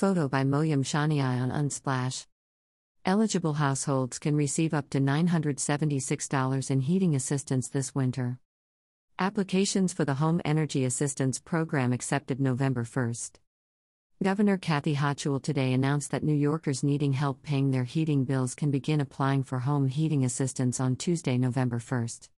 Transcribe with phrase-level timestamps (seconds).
[0.00, 2.24] Photo by Moyam Shaniai on Unsplash.
[3.04, 8.38] Eligible households can receive up to $976 in heating assistance this winter.
[9.18, 13.32] Applications for the Home Energy Assistance Program accepted November 1st.
[14.22, 18.70] Governor Kathy Hochul today announced that New Yorkers needing help paying their heating bills can
[18.70, 22.30] begin applying for home heating assistance on Tuesday, November 1st.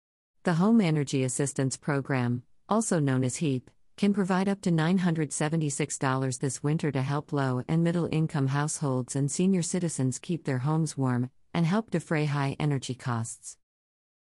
[0.45, 3.71] The Home Energy Assistance Program, also known as HEAP,
[4.01, 9.31] can provide up to $976 this winter to help low and middle income households and
[9.31, 13.59] senior citizens keep their homes warm and help defray high energy costs.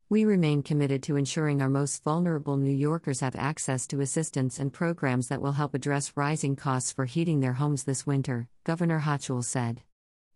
[0.10, 4.72] We remain committed to ensuring our most vulnerable New Yorkers have access to assistance and
[4.72, 9.44] programs that will help address rising costs for heating their homes this winter, Governor Hochul
[9.44, 9.82] said.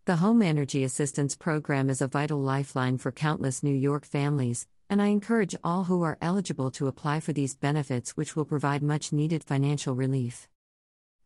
[0.06, 5.02] The Home Energy Assistance Program is a vital lifeline for countless New York families, and
[5.02, 9.12] I encourage all who are eligible to apply for these benefits, which will provide much
[9.12, 10.48] needed financial relief.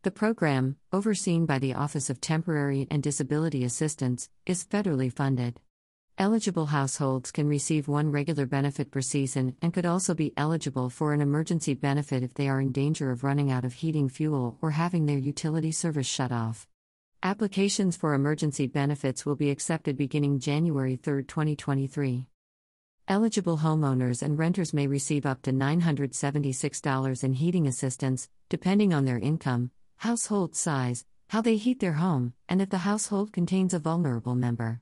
[0.03, 5.61] The program, overseen by the Office of Temporary and Disability Assistance, is federally funded.
[6.17, 11.13] Eligible households can receive one regular benefit per season and could also be eligible for
[11.13, 14.71] an emergency benefit if they are in danger of running out of heating fuel or
[14.71, 16.67] having their utility service shut off.
[17.23, 22.27] Applications for emergency benefits will be accepted beginning January 3, 2023.
[23.09, 29.19] Eligible homeowners and renters may receive up to $976 in heating assistance, depending on their
[29.19, 34.35] income, household size, how they heat their home, and if the household contains a vulnerable
[34.35, 34.79] member.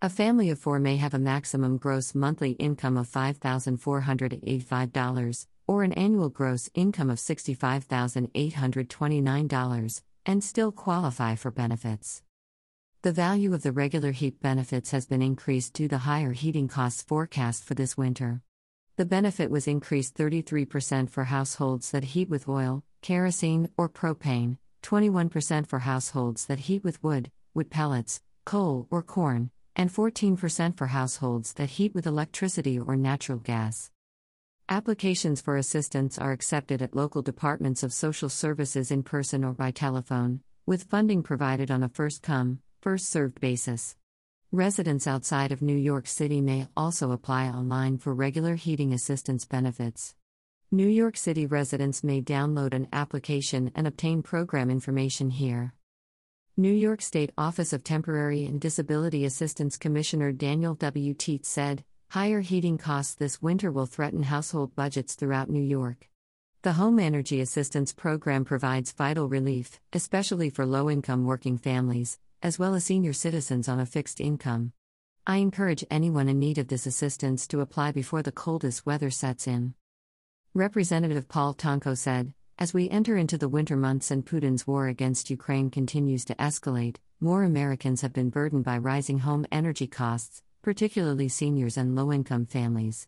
[0.00, 5.92] A family of four may have a maximum gross monthly income of $5,485, or an
[5.92, 12.22] annual gross income of $65,829, and still qualify for benefits.
[13.02, 17.00] The value of the regular heat benefits has been increased due to higher heating costs
[17.00, 18.42] forecast for this winter.
[18.96, 25.68] The benefit was increased 33% for households that heat with oil, kerosene, or propane, 21%
[25.68, 31.52] for households that heat with wood, wood pellets, coal, or corn, and 14% for households
[31.52, 33.92] that heat with electricity or natural gas.
[34.68, 39.70] Applications for assistance are accepted at local departments of social services in person or by
[39.70, 43.96] telephone, with funding provided on a first come, first served basis.
[44.52, 50.14] Residents outside of New York City may also apply online for regular heating assistance benefits.
[50.70, 55.72] New York City residents may download an application and obtain program information here.
[56.56, 61.14] New York State Office of Temporary and Disability Assistance Commissioner Daniel W.
[61.14, 66.08] Tietz said, Higher heating costs this winter will threaten household budgets throughout New York.
[66.62, 72.58] The Home Energy Assistance Program provides vital relief, especially for low income working families, as
[72.58, 74.72] well as senior citizens on a fixed income.
[75.26, 79.46] I encourage anyone in need of this assistance to apply before the coldest weather sets
[79.46, 79.74] in.
[80.54, 85.30] Representative Paul Tonko said, as we enter into the winter months and Putin's war against
[85.30, 91.28] Ukraine continues to escalate, more Americans have been burdened by rising home energy costs, particularly
[91.28, 93.06] seniors and low income families.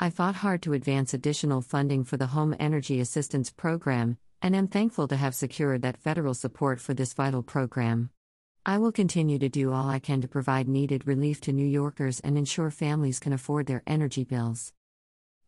[0.00, 4.66] I fought hard to advance additional funding for the Home Energy Assistance Program, and am
[4.66, 8.10] thankful to have secured that federal support for this vital program.
[8.64, 12.20] I will continue to do all I can to provide needed relief to New Yorkers
[12.20, 14.72] and ensure families can afford their energy bills.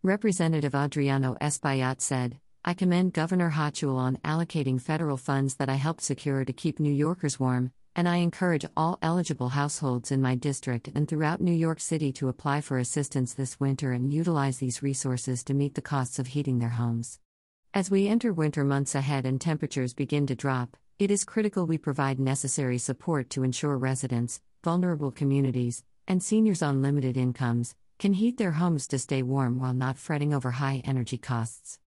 [0.03, 6.01] Representative Adriano Espaillat said, I commend Governor Hochul on allocating federal funds that I helped
[6.01, 10.89] secure to keep New Yorkers warm, and I encourage all eligible households in my district
[10.93, 15.45] and throughout New York City to apply for assistance this winter and utilize these resources
[15.45, 17.21] to meet the costs of heating their homes.
[17.73, 21.77] As we enter winter months ahead and temperatures begin to drop, it is critical we
[21.77, 28.39] provide necessary support to ensure residents, vulnerable communities, and seniors on limited incomes can heat
[28.39, 31.81] their homes to stay warm while not fretting over high energy costs.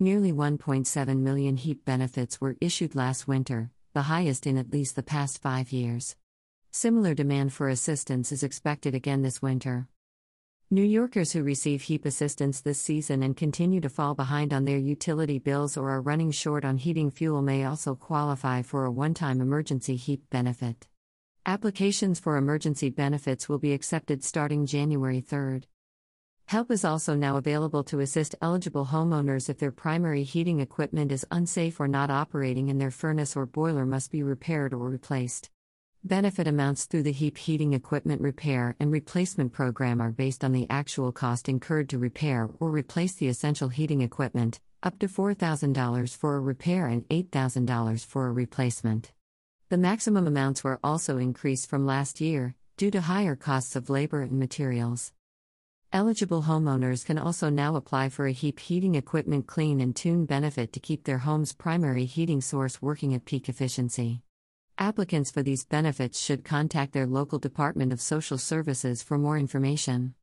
[0.00, 5.04] Nearly 1.7 million heat benefits were issued last winter, the highest in at least the
[5.04, 6.16] past five years.
[6.72, 9.86] Similar demand for assistance is expected again this winter.
[10.70, 14.78] New Yorkers who receive HEAP assistance this season and continue to fall behind on their
[14.78, 19.12] utility bills or are running short on heating fuel may also qualify for a one
[19.12, 20.86] time emergency HEAP benefit.
[21.44, 25.64] Applications for emergency benefits will be accepted starting January 3rd.
[26.46, 31.26] Help is also now available to assist eligible homeowners if their primary heating equipment is
[31.30, 35.50] unsafe or not operating and their furnace or boiler must be repaired or replaced.
[36.06, 40.66] Benefit amounts through the HEAP heating equipment repair and replacement program are based on the
[40.68, 46.36] actual cost incurred to repair or replace the essential heating equipment, up to $4,000 for
[46.36, 49.12] a repair and $8,000 for a replacement.
[49.70, 54.20] The maximum amounts were also increased from last year, due to higher costs of labor
[54.20, 55.10] and materials.
[55.90, 60.74] Eligible homeowners can also now apply for a HEAP heating equipment clean and tune benefit
[60.74, 64.23] to keep their home's primary heating source working at peak efficiency.
[64.78, 70.14] Applicants for these benefits should contact their local Department of Social Services for more information.